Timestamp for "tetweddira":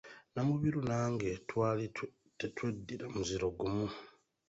2.39-3.05